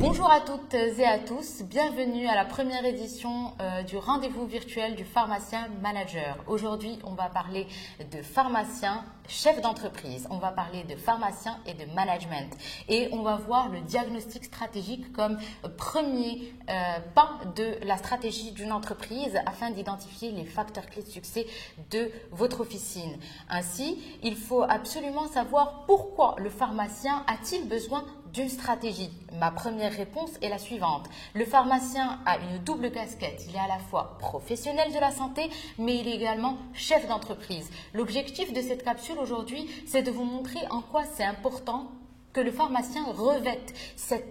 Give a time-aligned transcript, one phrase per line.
[0.00, 4.96] Bonjour à toutes et à tous, bienvenue à la première édition euh, du rendez-vous virtuel
[4.96, 6.38] du pharmacien manager.
[6.46, 7.66] Aujourd'hui, on va parler
[8.10, 12.50] de pharmacien chef d'entreprise, on va parler de pharmacien et de management
[12.88, 15.36] et on va voir le diagnostic stratégique comme
[15.76, 16.72] premier euh,
[17.14, 21.46] pas de la stratégie d'une entreprise afin d'identifier les facteurs clés de succès
[21.90, 23.18] de votre officine.
[23.50, 30.30] Ainsi, il faut absolument savoir pourquoi le pharmacien a-t-il besoin d'une stratégie Ma première réponse
[30.42, 31.08] est la suivante.
[31.34, 33.44] Le pharmacien a une double casquette.
[33.48, 35.48] Il est à la fois professionnel de la santé,
[35.78, 37.70] mais il est également chef d'entreprise.
[37.94, 41.90] L'objectif de cette capsule aujourd'hui, c'est de vous montrer en quoi c'est important
[42.32, 43.74] que le pharmacien revête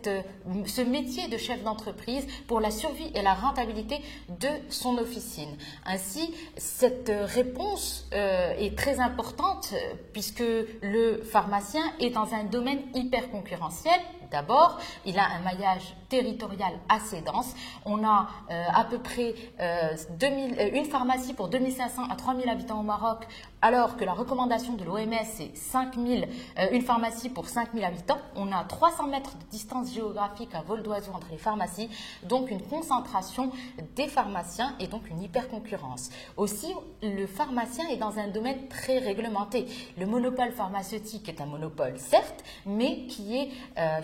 [0.07, 0.21] euh,
[0.65, 3.99] ce métier de chef d'entreprise pour la survie et la rentabilité
[4.29, 5.55] de son officine.
[5.85, 10.43] Ainsi, cette réponse euh, est très importante euh, puisque
[10.81, 13.99] le pharmacien est dans un domaine hyper concurrentiel
[14.31, 17.53] D'abord, il a un maillage territorial assez dense.
[17.85, 22.79] On a euh, à peu près euh, euh, une pharmacie pour 2500 à 3000 habitants
[22.79, 23.27] au Maroc,
[23.61, 26.27] alors que la recommandation de l'OMS c'est 5000,
[26.71, 28.17] une pharmacie pour 5000 habitants.
[28.35, 31.89] On a 300 mètres de distance géographique à vol d'oiseau entre les pharmacies,
[32.23, 33.51] donc une concentration
[33.95, 36.09] des pharmaciens et donc une hyper concurrence.
[36.37, 39.65] Aussi, le pharmacien est dans un domaine très réglementé.
[39.97, 43.49] Le monopole pharmaceutique est un monopole, certes, mais qui est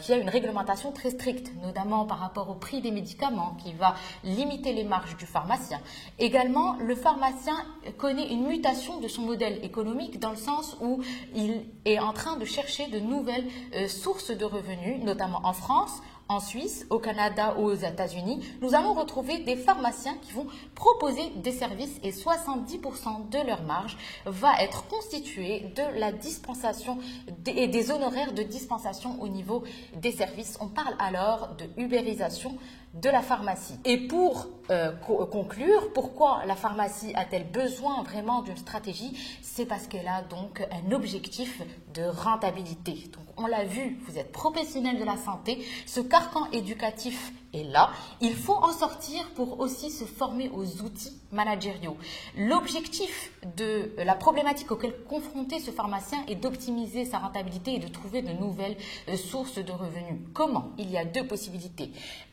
[0.01, 4.73] qui une réglementation très stricte, notamment par rapport au prix des médicaments, qui va limiter
[4.73, 5.79] les marges du pharmacien.
[6.19, 7.55] Également, le pharmacien
[7.97, 11.01] connaît une mutation de son modèle économique dans le sens où
[11.33, 16.01] il est en train de chercher de nouvelles euh, sources de revenus, notamment en France,
[16.27, 21.21] en Suisse, au Canada ou aux États-Unis, nous allons retrouver des pharmaciens qui vont proposer
[21.37, 26.97] des services et 70% de leur marge va être constituée de la dispensation
[27.45, 29.63] et des honoraires de dispensation au niveau
[29.95, 30.57] des services.
[30.61, 32.57] On parle alors de ubérisation
[32.95, 33.75] de la pharmacie.
[33.83, 34.91] Et pour euh,
[35.31, 39.15] conclure, pourquoi la pharmacie a-t-elle besoin vraiment d'une stratégie?
[39.41, 41.61] C'est parce qu'elle a donc un objectif
[41.93, 42.93] de rentabilité.
[43.13, 47.91] Donc on l'a vu, vous êtes professionnel de la santé, ce carcan éducatif est là.
[48.21, 51.97] Il faut en sortir pour aussi se former aux outils managériaux.
[52.37, 58.21] L'objectif de la problématique auquel confronté ce pharmacien est d'optimiser sa rentabilité et de trouver
[58.21, 58.77] de nouvelles
[59.09, 60.19] euh, sources de revenus.
[60.33, 60.71] Comment?
[60.77, 61.91] Il y a deux possibilités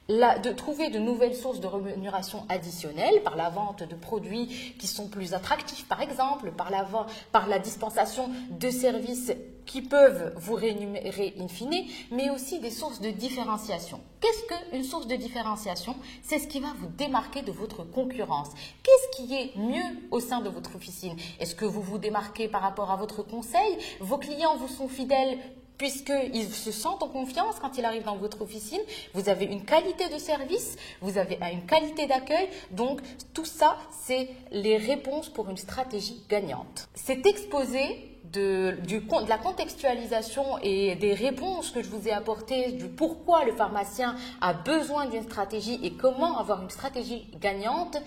[0.09, 5.09] de trouver de nouvelles sources de rémunération additionnelles par la vente de produits qui sont
[5.09, 6.87] plus attractifs, par exemple, par la,
[7.31, 9.33] par la dispensation de services
[9.65, 14.01] qui peuvent vous rémunérer in fine, mais aussi des sources de différenciation.
[14.21, 15.95] Qu'est-ce qu'une source de différenciation?
[16.23, 18.51] C'est ce qui va vous démarquer de votre concurrence.
[18.83, 21.17] Qu'est-ce qui est mieux au sein de votre officine?
[21.39, 23.79] Est-ce que vous vous démarquez par rapport à votre conseil?
[24.01, 25.39] Vos clients vous sont fidèles
[25.79, 28.81] puisqu'ils se sentent en confiance quand ils arrivent dans votre officine.
[29.15, 32.49] Vous avez une qualité de service, vous avez une qualité d'accueil.
[32.71, 33.01] Donc,
[33.35, 36.89] tout ça, c'est les réponses pour une stratégie gagnante.
[36.95, 42.89] C'est exposé de, de, la contextualisation et des réponses que je vous ai apportées du
[42.89, 47.99] pourquoi le pharmacien a besoin d'une stratégie et comment avoir une stratégie gagnante,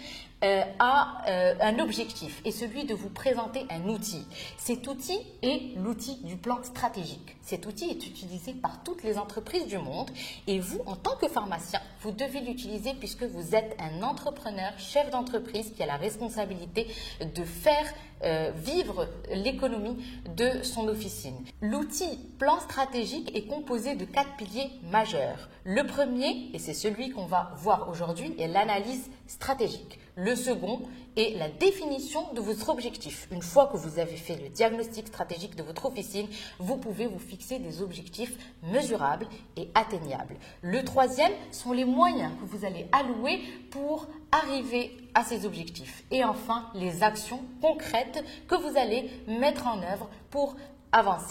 [0.45, 4.25] euh, a euh, un objectif et celui de vous présenter un outil.
[4.57, 7.35] Cet outil est l'outil du plan stratégique.
[7.41, 10.11] Cet outil est utilisé par toutes les entreprises du monde
[10.45, 15.09] et vous, en tant que pharmacien, vous devez l'utiliser puisque vous êtes un entrepreneur, chef
[15.09, 16.87] d'entreprise qui a la responsabilité
[17.21, 17.91] de faire
[18.23, 19.97] euh, vivre l'économie
[20.35, 21.37] de son officine.
[21.61, 25.49] L'outil plan stratégique est composé de quatre piliers majeurs.
[25.63, 29.99] Le premier, et c'est celui qu'on va voir aujourd'hui, est l'analyse stratégique.
[30.17, 30.81] Le second
[31.17, 33.27] est la définition de votre objectif.
[33.31, 36.27] Une fois que vous avez fait le diagnostic stratégique de votre officine,
[36.59, 39.27] vous pouvez vous fixer des objectifs mesurables
[39.57, 40.37] et atteignables.
[40.61, 43.41] Le troisième sont les moyens que vous allez allouer
[43.71, 46.05] pour arriver à ces objectifs.
[46.11, 50.55] Et enfin, les actions concrètes que vous allez mettre en œuvre pour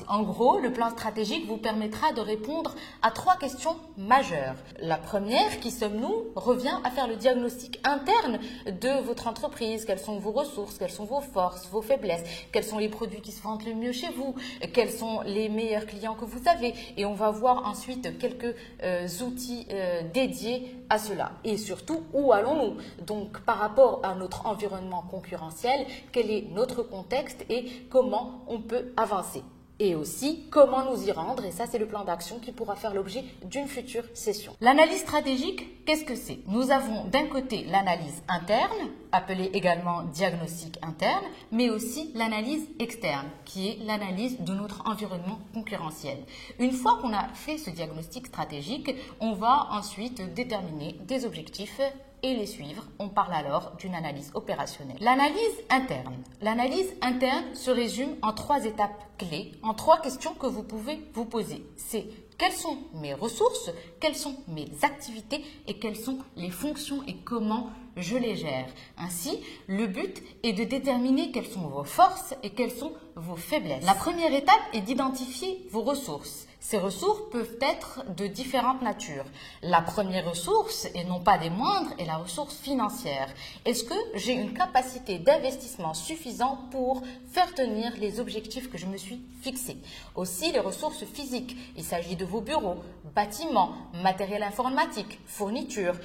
[0.08, 4.56] En gros, le plan stratégique vous permettra de répondre à trois questions majeures.
[4.78, 9.86] La première, qui sommes-nous, revient à faire le diagnostic interne de votre entreprise.
[9.86, 13.32] Quelles sont vos ressources, quelles sont vos forces, vos faiblesses, quels sont les produits qui
[13.32, 14.34] se vendent le mieux chez vous,
[14.74, 16.74] quels sont les meilleurs clients que vous avez?
[16.98, 21.32] Et on va voir ensuite quelques euh, outils euh, dédiés à cela.
[21.42, 22.76] Et surtout, où allons-nous?
[23.06, 28.92] Donc, par rapport à notre environnement concurrentiel, quel est notre contexte et comment on peut
[28.98, 29.42] avancer?
[29.80, 31.44] Et aussi comment nous y rendre.
[31.44, 34.54] Et ça, c'est le plan d'action qui pourra faire l'objet d'une future session.
[34.60, 36.38] L'analyse stratégique, qu'est-ce que c'est?
[36.46, 43.68] Nous avons d'un côté l'analyse interne, appelée également diagnostic interne, mais aussi l'analyse externe, qui
[43.68, 46.18] est l'analyse de notre environnement concurrentiel.
[46.58, 51.80] Une fois qu'on a fait ce diagnostic stratégique, on va ensuite déterminer des objectifs
[52.24, 52.84] et les suivre.
[52.98, 54.96] On parle alors d'une analyse opérationnelle.
[55.00, 56.16] L'analyse interne.
[56.40, 61.26] L'analyse interne se résume en trois étapes clés, en trois questions que vous pouvez vous
[61.26, 61.64] poser.
[61.76, 62.06] C'est
[62.38, 67.68] quelles sont mes ressources, quelles sont mes activités et quelles sont les fonctions et comment
[67.96, 68.66] je les gère.
[68.98, 73.84] Ainsi, le but est de déterminer quelles sont vos forces et quelles sont vos faiblesses.
[73.84, 76.46] La première étape est d'identifier vos ressources.
[76.64, 79.26] Ces ressources peuvent être de différentes natures.
[79.60, 83.28] La première ressource, et non pas des moindres, est la ressource financière.
[83.66, 88.96] Est-ce que j'ai une capacité d'investissement suffisante pour faire tenir les objectifs que je me
[88.96, 89.76] suis fixés?
[90.14, 91.54] Aussi les ressources physiques.
[91.76, 92.82] Il s'agit de vos bureaux,
[93.14, 95.96] bâtiments, matériel informatique, fournitures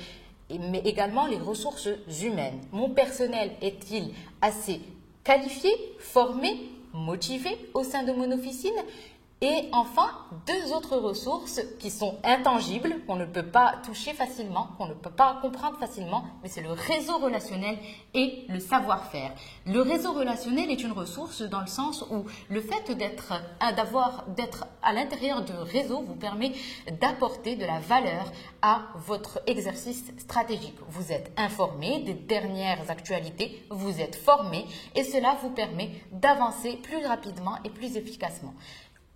[0.57, 1.89] mais également les ressources
[2.23, 2.59] humaines.
[2.71, 4.81] Mon personnel est-il assez
[5.23, 6.57] qualifié, formé,
[6.93, 8.71] motivé au sein de mon officine?
[9.41, 10.09] Et enfin,
[10.45, 15.09] deux autres ressources qui sont intangibles, qu'on ne peut pas toucher facilement, qu'on ne peut
[15.09, 17.77] pas comprendre facilement, mais c'est le réseau relationnel
[18.13, 19.31] et le savoir-faire.
[19.65, 23.33] Le réseau relationnel est une ressource dans le sens où le fait d'être,
[23.77, 26.51] d'avoir, d'être à l'intérieur de réseau vous permet
[26.99, 28.31] d'apporter de la valeur
[28.61, 30.77] à votre exercice stratégique.
[30.89, 34.65] Vous êtes informé des dernières actualités, vous êtes formé
[34.95, 38.53] et cela vous permet d'avancer plus rapidement et plus efficacement.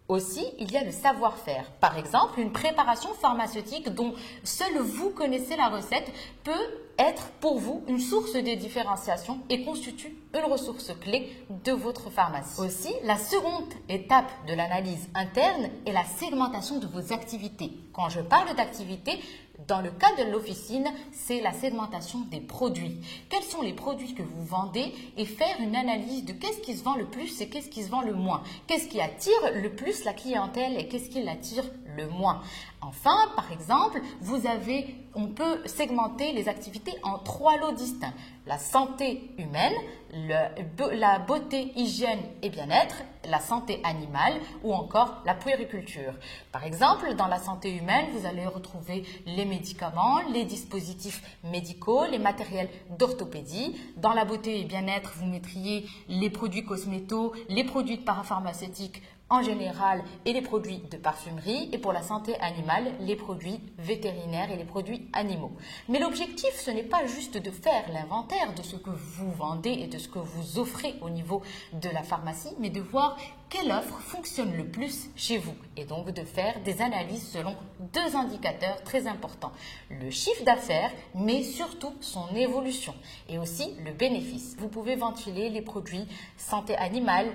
[0.10, 1.72] Aussi, il y a le savoir-faire.
[1.80, 4.14] Par exemple, une préparation pharmaceutique dont
[4.44, 6.12] seul vous connaissez la recette
[6.44, 6.52] peut
[7.00, 11.32] être pour vous une source de différenciation et constitue une ressource clé
[11.64, 12.60] de votre pharmacie.
[12.60, 17.72] Aussi, la seconde étape de l'analyse interne est la segmentation de vos activités.
[17.94, 19.20] Quand je parle d'activité,
[19.68, 23.00] dans le cas de l'officine, c'est la segmentation des produits.
[23.30, 26.84] Quels sont les produits que vous vendez et faire une analyse de qu'est-ce qui se
[26.84, 28.44] vend le plus et qu'est-ce qui se vend le moins.
[28.68, 31.66] Qu'est-ce qui attire le plus la clientèle et qu'est-ce qui l'attire
[31.96, 32.42] le moins.
[32.82, 38.14] Enfin, par exemple, vous avez, on peut segmenter les activités en trois lots distincts.
[38.46, 39.74] La santé humaine,
[40.12, 42.96] la beauté, hygiène et bien-être,
[43.30, 46.14] la santé animale ou encore la puériculture.
[46.52, 52.20] Par exemple, dans la santé humaine, vous allez retrouver les médicaments, les dispositifs médicaux, les
[52.20, 52.70] matériels
[53.00, 53.80] d'orthopédie.
[53.96, 59.02] Dans la beauté et bien-être, vous mettriez les produits cosmétos, les produits parapharmaceutiques
[59.34, 64.52] en général et les produits de parfumerie et pour la santé animale, les produits vétérinaires
[64.52, 65.52] et les produits animaux.
[65.90, 69.88] Mais l'objectif, ce n'est pas juste de faire l'inventaire de ce que vous vendez et
[69.88, 71.42] de ce que vous offrez au niveau
[71.74, 73.18] de la pharmacie, mais de voir
[73.50, 77.56] quelle offre fonctionne le plus chez vous et donc de faire des analyses selon
[77.92, 79.52] deux indicateurs très importants.
[79.90, 82.94] Le chiffre d'affaires, mais surtout son évolution
[83.30, 84.56] et aussi le bénéfice.
[84.60, 86.08] Vous pouvez ventiler les produits
[86.38, 87.32] santé animale,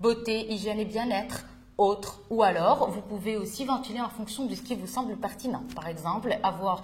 [0.00, 1.44] beauté, hygiène et bien-être,
[1.78, 2.20] autre.
[2.30, 5.64] Ou alors, vous pouvez aussi ventiler en fonction de ce qui vous semble pertinent.
[5.74, 6.82] Par exemple, avoir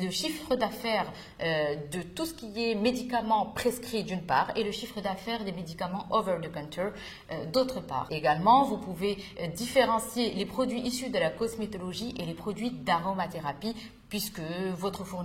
[0.00, 1.12] le chiffre d'affaires
[1.42, 5.52] euh, de tout ce qui est médicaments prescrits d'une part et le chiffre d'affaires des
[5.52, 6.88] médicaments over the counter
[7.30, 8.06] euh, d'autre part.
[8.10, 13.74] Également, vous pouvez euh, différencier les produits issus de la cosmétologie et les produits d'aromathérapie
[14.08, 14.40] puisque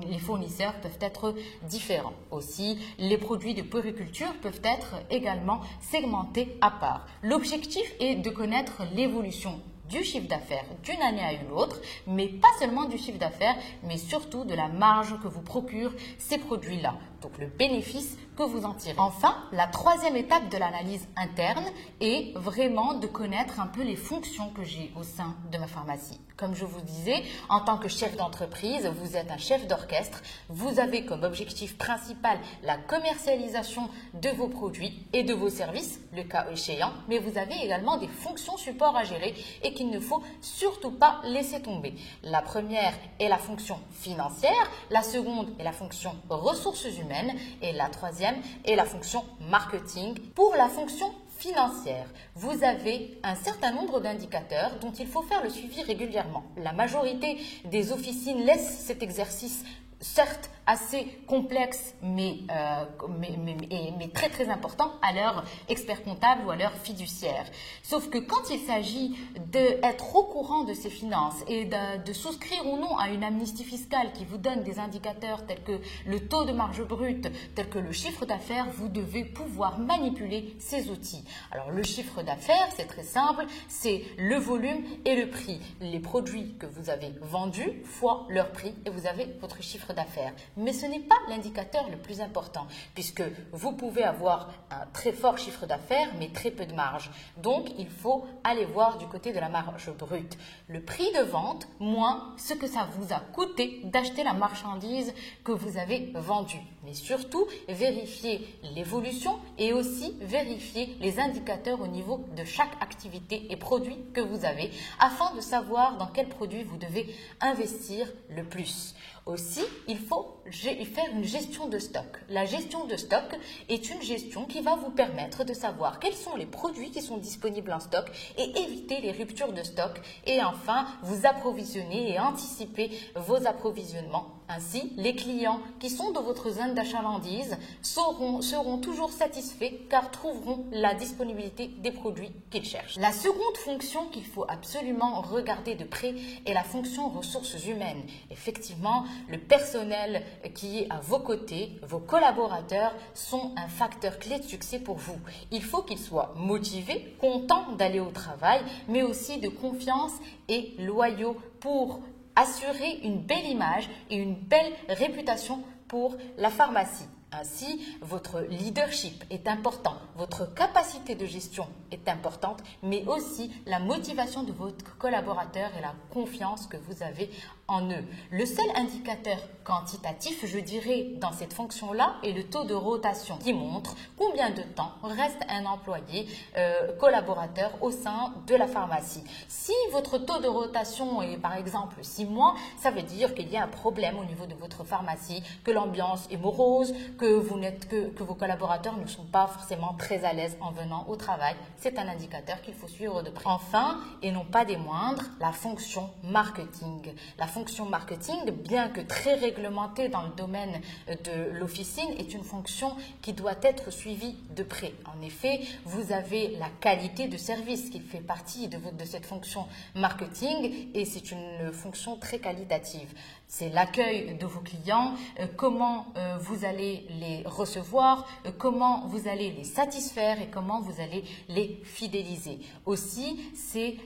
[0.08, 2.14] les fournisseurs peuvent être différents.
[2.32, 7.08] Aussi, les produits de puriculture peuvent être également segmentés à part.
[7.22, 12.48] L'objectif est de connaître l'évolution du chiffre d'affaires d'une année à une autre, mais pas
[12.60, 16.96] seulement du chiffre d'affaires, mais surtout de la marge que vous procurent ces produits-là.
[17.24, 18.96] Donc le bénéfice que vous en tirez.
[18.98, 21.64] Enfin, la troisième étape de l'analyse interne
[22.02, 26.20] est vraiment de connaître un peu les fonctions que j'ai au sein de ma pharmacie.
[26.36, 30.22] Comme je vous disais, en tant que chef d'entreprise, vous êtes un chef d'orchestre.
[30.50, 36.24] Vous avez comme objectif principal la commercialisation de vos produits et de vos services, le
[36.24, 40.24] cas échéant, mais vous avez également des fonctions support à gérer et qu'il ne faut
[40.42, 41.94] surtout pas laisser tomber.
[42.24, 47.13] La première est la fonction financière, la seconde est la fonction ressources humaines
[47.62, 50.18] et la troisième est la fonction marketing.
[50.36, 52.06] Pour la fonction financière,
[52.36, 56.44] vous avez un certain nombre d'indicateurs dont il faut faire le suivi régulièrement.
[56.58, 59.64] La majorité des officines laissent cet exercice
[60.04, 62.86] certes assez complexe, mais, euh,
[63.20, 63.56] mais, mais,
[63.98, 67.46] mais, très très important à leur expert comptable ou à leur fiduciaire.
[67.82, 69.18] Sauf que quand il s'agit
[69.52, 74.12] d'être au courant de ses finances et de, souscrire ou non à une amnistie fiscale
[74.14, 77.92] qui vous donne des indicateurs tels que le taux de marge brute, tels que le
[77.92, 81.26] chiffre d'affaires, vous devez pouvoir manipuler ces outils.
[81.52, 85.60] Alors le chiffre d'affaires, c'est très simple, c'est le volume et le prix.
[85.82, 89.62] Les produits que vous avez vendus fois leur prix et vous avez votre
[89.94, 90.34] d'affaires.
[90.58, 95.38] Mais ce n'est pas l'indicateur le plus important, puisque vous pouvez avoir un très fort
[95.38, 97.10] chiffre d'affaires, mais très peu de marge.
[97.38, 100.38] Donc, il faut aller voir du côté de la marge brute.
[100.68, 105.52] Le prix de vente moins ce que ça vous a coûté d'acheter la marchandise que
[105.52, 106.62] vous avez vendue.
[106.84, 108.46] Mais surtout, vérifier
[108.76, 114.46] l'évolution et aussi vérifier les indicateurs au niveau de chaque activité et produit que vous
[114.46, 114.70] avez
[115.00, 118.96] afin de savoir dans quel produit vous devez investir le plus.
[119.26, 122.20] Aussi, il faut faire une gestion de stock.
[122.28, 123.40] La gestion de stock
[123.70, 127.18] est une gestion qui va vous permettre de savoir quels sont les produits qui sont
[127.18, 128.06] disponibles en stock
[128.38, 134.43] et éviter les ruptures de stock et enfin vous approvisionner et anticiper vos approvisionnements.
[134.50, 140.66] Ainsi, les clients qui sont dans votre zone d'achalandise seront, seront toujours satisfaits car trouveront
[140.72, 142.98] la disponibilité des produits qu'ils cherchent.
[142.98, 146.14] La seconde fonction qu'il faut absolument regarder de près
[146.46, 148.04] est la fonction ressources humaines.
[148.32, 150.24] Effectivement, le personnel
[150.54, 155.20] qui est à vos côtés, vos collaborateurs, sont un facteur clé de succès pour vous.
[155.52, 160.14] Il faut qu'ils soient motivés, contents d'aller au travail, mais aussi de confiance
[160.50, 162.02] et loyaux pour
[162.36, 167.08] assurer une belle image et une belle réputation pour la pharmacie.
[167.32, 174.44] Ainsi, votre leadership est important, votre capacité de gestion est importante, mais aussi la motivation
[174.44, 177.32] de votre collaborateur et la confiance que vous avez
[177.68, 178.04] en eux.
[178.32, 183.54] Le seul indicateur quantitatif, je dirais, dans cette fonction-là est le taux de rotation qui
[183.54, 186.28] montre combien de temps reste un employé
[186.58, 189.24] euh, collaborateur au sein de la pharmacie.
[189.48, 193.58] Si votre taux de rotation est par exemple 6 mois, ça veut dire qu'il y
[193.58, 198.10] a un problème au niveau de votre pharmacie, que l'ambiance est morose, que, vous que,
[198.10, 201.56] que vos collaborateurs ne sont pas forcément très à l'aise en venant au travail.
[201.78, 203.44] C'est un indicateur qu'il faut suivre de près.
[203.46, 207.14] Enfin, et non pas des moindres, la fonction marketing.
[207.54, 213.34] Fonction marketing, bien que très réglementée dans le domaine de l'officine, est une fonction qui
[213.34, 214.94] doit être suivie de près.
[215.06, 220.90] En effet, vous avez la qualité de service qui fait partie de, cette fonction marketing
[220.94, 223.14] et c'est une fonction très qualitative
[223.54, 229.28] c'est l'accueil de vos clients, euh, comment euh, vous allez les recevoir, euh, comment vous
[229.28, 232.60] allez les satisfaire et comment vous allez les fidéliser.
[232.88, 233.98] Aussi, c'est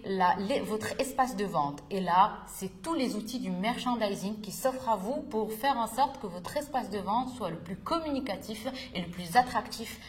[0.66, 1.82] votre espace de vente.
[1.90, 5.88] Et là, c'est tous les outils du merchandising qui s'offrent à vous pour faire en
[5.88, 10.00] sorte que votre espace de vente soit le plus communicatif et le plus attractif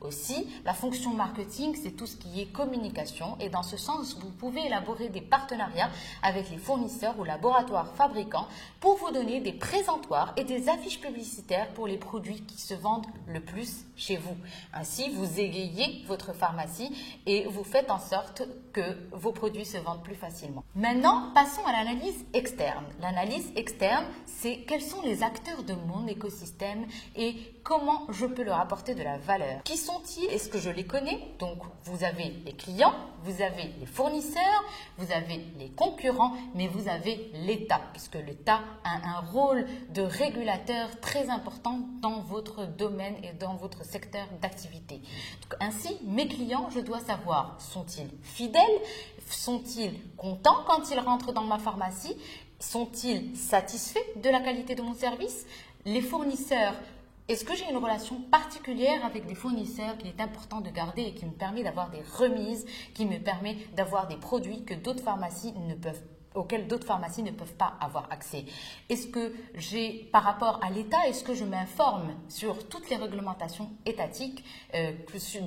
[0.00, 4.30] Aussi, la fonction marketing, c'est tout ce qui est communication et dans ce sens, vous
[4.30, 5.90] pouvez élaborer des partenariats
[6.22, 8.46] avec les fournisseurs ou laboratoires fabricants
[8.80, 13.06] pour vous donner des présentoirs et des affiches publicitaires pour les produits qui se vendent
[13.26, 14.36] le plus chez vous.
[14.72, 16.90] Ainsi, vous égayez votre pharmacie
[17.26, 20.64] et vous faites en sorte que vos produits se vendent plus facilement.
[20.74, 22.84] Maintenant, passons à l'analyse externe.
[23.00, 28.60] L'analyse externe, c'est quels sont les acteurs de mon écosystème et comment je peux leur
[28.60, 29.62] apporter de la valeur.
[29.64, 30.26] Qui sont-ils?
[30.26, 31.18] Est-ce que je les connais?
[31.38, 32.94] Donc, vous avez les clients,
[33.24, 34.64] vous avez les fournisseurs,
[34.98, 41.00] vous avez les concurrents, mais vous avez l'État, puisque l'État a un rôle de régulateur
[41.00, 45.00] très important dans votre domaine et dans votre secteur d'activité.
[45.58, 48.60] Ainsi, mes clients, je dois savoir, sont-ils fidèles?
[49.30, 52.16] Sont-ils contents quand ils rentrent dans ma pharmacie?
[52.60, 55.46] Sont-ils satisfaits de la qualité de mon service?
[55.86, 56.74] Les fournisseurs,
[57.26, 61.14] est-ce que j'ai une relation particulière avec des fournisseurs qu'il est important de garder et
[61.14, 66.02] qui me permet d'avoir des remises, qui me permet d'avoir des produits ne peuvent
[66.34, 68.44] auxquels d'autres pharmacies ne peuvent pas avoir accès?
[68.90, 73.70] Est-ce que j'ai, par rapport à l'État, est-ce que je m'informe sur toutes les réglementations
[73.86, 74.92] étatiques euh,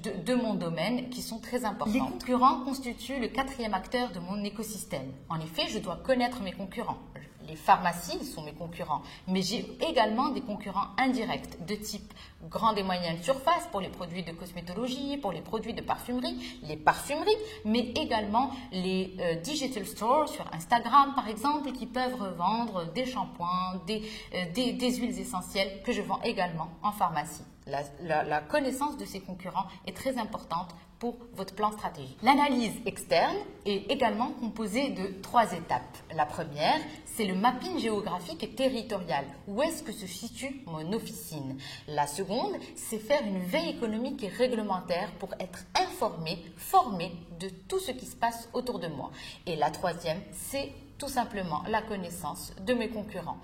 [0.02, 1.94] de, de, mon domaine qui sont très importantes?
[1.94, 5.12] Les concurrents constituent le quatrième acteur de mon écosystème.
[5.30, 7.00] En effet, je dois connaître mes concurrents
[7.48, 12.14] les pharmacies sont mes concurrents, mais j'ai également des concurrents indirects de type
[12.50, 16.78] grande et moyenne surface pour les produits de cosmétologie, pour les produits de parfumerie, les
[16.78, 17.32] parfumeries,
[17.66, 23.82] mais également les euh, digital stores sur Instagram par exemple qui peuvent revendre des shampoings,
[23.86, 24.04] des,
[24.36, 27.44] euh, huiles essentielles que je vends également en pharmacie.
[27.68, 30.70] La, connaissance de ses concurrents est très importante
[31.00, 32.18] pour votre plan stratégique.
[32.24, 35.98] L'analyse externe est également composée de trois étapes.
[36.16, 39.26] La première, c'est le mapping géographique et territorial.
[39.48, 41.58] Où est-ce que se situe mon officine?
[41.88, 47.80] La seconde, c'est faire une veille économique et réglementaire pour être informé, formé de tout
[47.80, 49.12] ce qui se passe autour de moi.
[49.46, 53.38] Et la troisième, c'est tout simplement la connaissance de mes concurrents.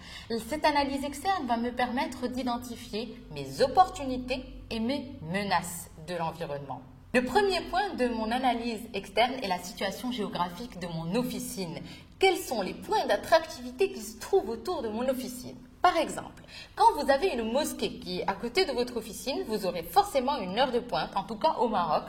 [0.47, 6.81] Cette analyse externe va me permettre d'identifier mes opportunités et mes menaces de l'environnement.
[7.13, 11.79] Le premier point de mon analyse externe est la situation géographique de mon officine.
[12.17, 15.55] Quels sont les points d'attractivité qui se trouvent autour de mon officine?
[15.83, 16.41] Par exemple,
[16.75, 20.39] quand vous avez une mosquée qui est à côté de votre officine, vous aurez forcément
[20.39, 22.05] une heure de pointe, en tout cas au Maroc,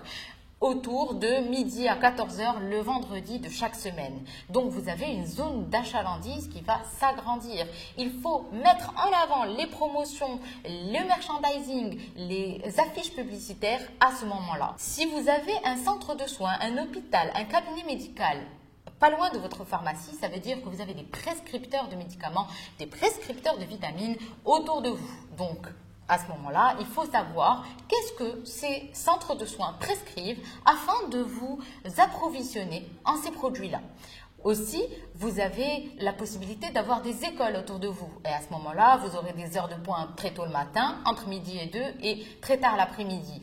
[0.64, 4.24] autour de midi à 14h le vendredi de chaque semaine.
[4.48, 7.66] Donc vous avez une zone d'achalandise qui va s'agrandir.
[7.98, 14.72] Il faut mettre en avant les promotions, le merchandising, les affiches publicitaires à ce moment-là.
[14.78, 18.38] Si vous avez un centre de soins, un hôpital, un cabinet médical,
[18.98, 22.46] pas loin de votre pharmacie, ça veut dire que vous avez des prescripteurs de médicaments,
[22.78, 24.16] des prescripteurs de vitamines
[24.46, 25.10] autour de vous.
[25.36, 25.66] Donc,
[26.08, 31.20] à ce moment-là, il faut savoir qu'est-ce que ces centres de soins prescrivent afin de
[31.20, 31.58] vous
[31.98, 33.80] approvisionner en ces produits-là.
[34.44, 34.84] Aussi,
[35.14, 38.10] vous avez la possibilité d'avoir des écoles autour de vous.
[38.26, 41.28] Et à ce moment-là, vous aurez des heures de pointe très tôt le matin, entre
[41.28, 43.40] midi et deux, et très tard l'après-midi.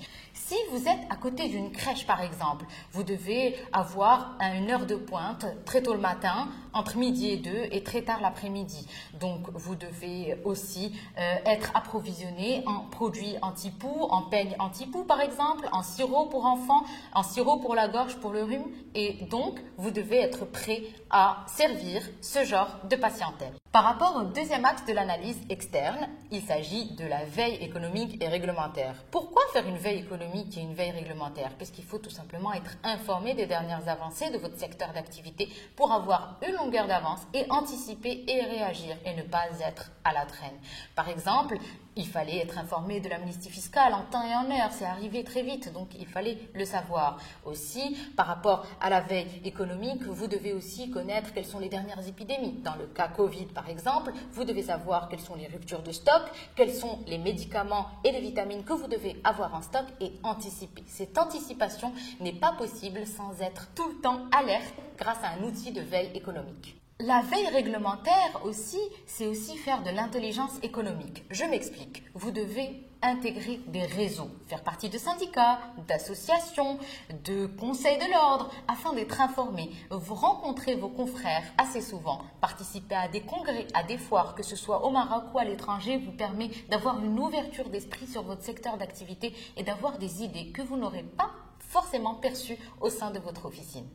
[0.51, 4.95] Si vous êtes à côté d'une crèche, par exemple, vous devez avoir une heure de
[4.95, 8.85] pointe très tôt le matin, entre midi et deux, et très tard l'après-midi.
[9.17, 15.69] Donc, vous devez aussi euh, être approvisionné en produits anti-poux, en peigne anti-poux, par exemple,
[15.71, 18.67] en sirop pour enfants, en sirop pour la gorge, pour le rhume.
[18.93, 23.60] Et donc, vous devez être prêt à servir ce genre de patientèle.
[23.71, 28.27] Par rapport au deuxième axe de l'analyse externe, il s'agit de la veille économique et
[28.27, 28.95] réglementaire.
[29.11, 31.51] Pourquoi faire une veille économique et une veille réglementaire?
[31.57, 35.47] Parce qu'il faut tout simplement être informé des dernières avancées de votre secteur d'activité
[35.77, 40.25] pour avoir une longueur d'avance et anticiper et réagir et ne pas être à la
[40.25, 40.59] traîne.
[40.93, 41.57] Par exemple,
[41.95, 45.43] il fallait être informé de l'amnistie fiscale en temps et en heure, c'est arrivé très
[45.43, 47.17] vite, donc il fallait le savoir.
[47.45, 52.07] Aussi, par rapport à la veille économique, vous devez aussi connaître quelles sont les dernières
[52.07, 52.59] épidémies.
[52.63, 56.23] Dans le cas Covid, par exemple, vous devez savoir quelles sont les ruptures de stock,
[56.55, 60.83] quels sont les médicaments et les vitamines que vous devez avoir en stock et anticiper.
[60.87, 65.71] Cette anticipation n'est pas possible sans être tout le temps alerte grâce à un outil
[65.71, 66.80] de veille économique.
[67.03, 68.77] La veille réglementaire aussi,
[69.07, 71.23] c'est aussi faire de l'intelligence économique.
[71.31, 72.03] Je m'explique.
[72.13, 76.77] Vous devez intégrer des réseaux, faire partie de syndicats, d'associations,
[77.23, 79.71] de conseils de l'ordre, afin d'être informé.
[79.89, 82.21] Vous rencontrez vos confrères assez souvent.
[82.39, 85.97] Participer à des congrès, à des foires, que ce soit au Maroc ou à l'étranger,
[85.97, 90.61] vous permet d'avoir une ouverture d'esprit sur votre secteur d'activité et d'avoir des idées que
[90.61, 93.87] vous n'aurez pas forcément perçues au sein de votre officine.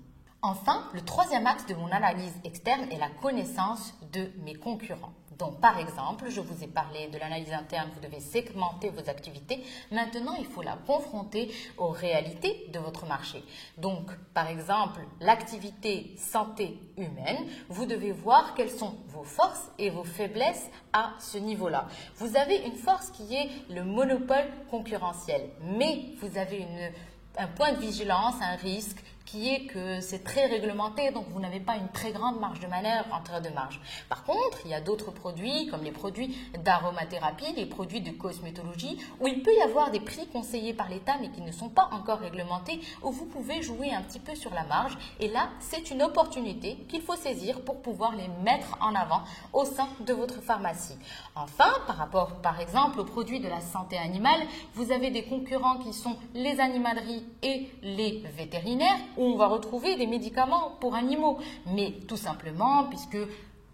[0.49, 5.13] Enfin, le troisième axe de mon analyse externe est la connaissance de mes concurrents.
[5.41, 9.65] Donc, par exemple, je vous ai parlé de l'analyse interne, vous devez segmenter vos activités.
[9.91, 13.43] Maintenant, il faut la confronter aux réalités de votre marché.
[13.77, 20.05] Donc, par exemple, l'activité santé humaine, vous devez voir quelles sont vos forces et vos
[20.05, 21.89] faiblesses à ce niveau-là.
[22.19, 26.65] Vous avez une force qui est le monopole concurrentiel, mais vous avez
[27.37, 31.61] un point de vigilance, un risque qui est que c'est très réglementé, donc vous n'avez
[31.61, 33.81] pas une très grande marge de manœuvre en termes de marge.
[34.09, 38.99] Par contre, il y a d'autres produits, comme les produits d'aromathérapie, les produits de cosmétologie,
[39.21, 41.89] où il peut y avoir des prix conseillés par l'État, mais qui ne sont pas
[41.93, 44.97] encore réglementés, où vous pouvez jouer un petit peu sur la marge.
[45.21, 49.65] Et là, c'est une opportunité qu'il faut saisir pour pouvoir les mettre en avant au
[49.65, 50.97] sein de votre pharmacie.
[51.35, 54.41] Enfin, par rapport, par exemple, aux produits de la santé animale,
[54.75, 59.97] vous avez des concurrents qui sont les animaleries et les vétérinaires où on va retrouver
[59.97, 61.39] des médicaments pour animaux.
[61.67, 63.19] Mais tout simplement, puisque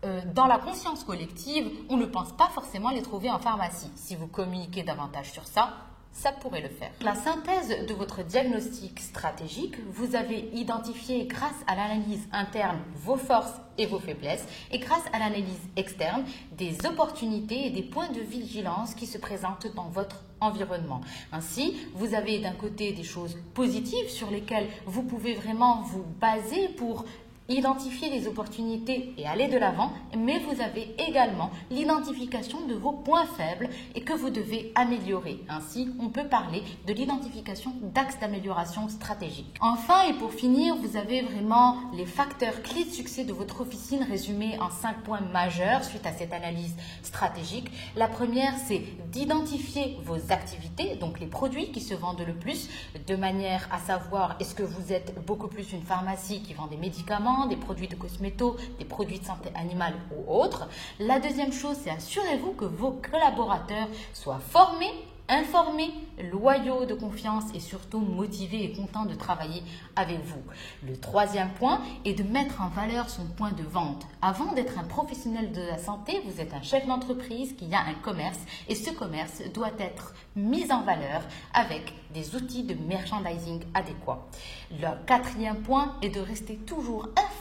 [0.04, 3.90] euh, dans la conscience collective, on ne pense pas forcément les trouver en pharmacie.
[3.94, 5.74] Si vous communiquez davantage sur ça,
[6.12, 6.90] ça pourrait le faire.
[7.00, 13.54] La synthèse de votre diagnostic stratégique, vous avez identifié grâce à l'analyse interne vos forces
[13.78, 18.94] et vos faiblesses et grâce à l'analyse externe des opportunités et des points de vigilance
[18.94, 21.00] qui se présentent dans votre environnement.
[21.32, 26.68] Ainsi, vous avez d'un côté des choses positives sur lesquelles vous pouvez vraiment vous baser
[26.76, 27.04] pour
[27.48, 33.26] identifier les opportunités et aller de l'avant, mais vous avez également l'identification de vos points
[33.26, 35.40] faibles et que vous devez améliorer.
[35.48, 39.56] Ainsi, on peut parler de l'identification d'axes d'amélioration stratégique.
[39.60, 44.02] Enfin, et pour finir, vous avez vraiment les facteurs clés de succès de votre officine
[44.02, 47.70] résumés en cinq points majeurs suite à cette analyse stratégique.
[47.96, 52.68] La première, c'est d'identifier vos activités, donc les produits qui se vendent le plus,
[53.06, 56.76] de manière à savoir est-ce que vous êtes beaucoup plus une pharmacie qui vend des
[56.76, 60.68] médicaments, des produits de cosméto, des produits de santé animale ou autres.
[60.98, 64.92] La deuxième chose, c'est assurez-vous que vos collaborateurs soient formés
[65.32, 65.94] informés,
[66.30, 69.62] loyaux de confiance et surtout motivés et contents de travailler
[69.96, 70.42] avec vous.
[70.86, 74.06] Le troisième point est de mettre en valeur son point de vente.
[74.20, 77.94] Avant d'être un professionnel de la santé, vous êtes un chef d'entreprise qui a un
[77.94, 81.22] commerce et ce commerce doit être mis en valeur
[81.54, 84.26] avec des outils de merchandising adéquats.
[84.70, 87.31] Le quatrième point est de rester toujours informé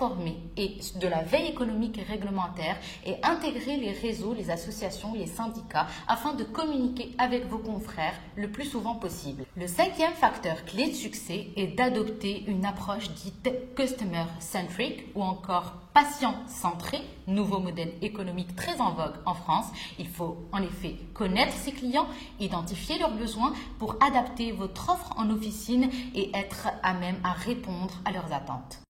[0.57, 5.87] et de la veille économique et réglementaire et intégrer les réseaux, les associations, les syndicats
[6.07, 9.45] afin de communiquer avec vos confrères le plus souvent possible.
[9.55, 15.73] Le cinquième facteur clé de succès est d'adopter une approche dite customer centric ou encore
[15.93, 19.67] patient centré, nouveau modèle économique très en vogue en France.
[19.99, 22.07] Il faut en effet connaître ses clients,
[22.39, 27.93] identifier leurs besoins pour adapter votre offre en officine et être à même à répondre
[28.05, 28.81] à leurs attentes.